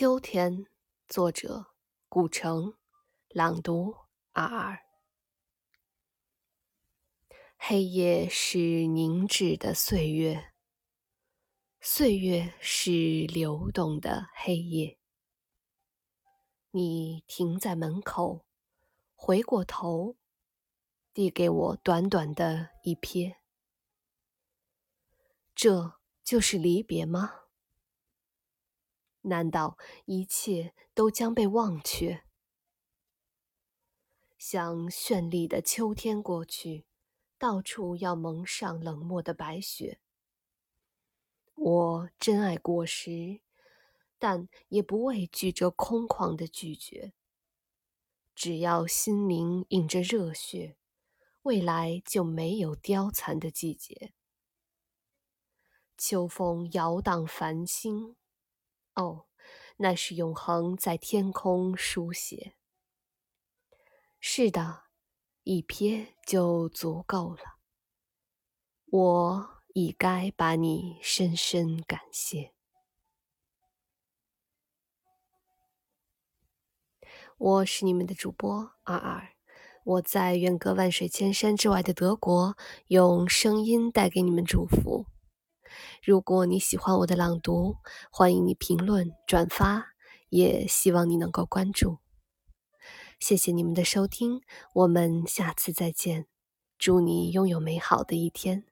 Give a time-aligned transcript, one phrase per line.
[0.00, 0.64] 秋天，
[1.08, 1.74] 作者
[2.08, 2.78] 古城，
[3.30, 3.96] 朗读
[4.30, 4.78] 二二。
[7.56, 10.52] 黑夜是凝滞的岁月，
[11.80, 15.00] 岁月是流动的黑夜。
[16.70, 18.46] 你停在门口，
[19.16, 20.16] 回过头，
[21.12, 23.34] 递给我短短的一瞥。
[25.56, 27.47] 这就是离别吗？
[29.22, 32.24] 难道一切都将被忘却？
[34.38, 36.86] 像绚丽的秋天过去，
[37.36, 40.00] 到处要蒙上冷漠的白雪。
[41.54, 43.40] 我珍爱果实，
[44.16, 47.12] 但也不畏惧这空旷的拒绝。
[48.34, 50.76] 只要心灵引着热血，
[51.42, 54.14] 未来就没有凋残的季节。
[55.96, 58.14] 秋风摇荡繁星。
[58.98, 59.26] 哦，
[59.76, 62.54] 那是永恒在天空书写。
[64.18, 64.86] 是的，
[65.44, 67.42] 一瞥就足够了。
[68.90, 72.52] 我已该把你深深感谢。
[77.36, 79.28] 我是你们的主播二二，
[79.84, 82.56] 我在远隔万水千山之外的德国，
[82.88, 85.06] 用声音带给你们祝福。
[86.02, 87.76] 如果你喜欢我的朗读，
[88.10, 89.88] 欢迎你评论、转发，
[90.28, 91.98] 也希望你能够关注。
[93.18, 94.40] 谢谢你们的收听，
[94.74, 96.26] 我们下次再见。
[96.78, 98.64] 祝你拥有美好的一天。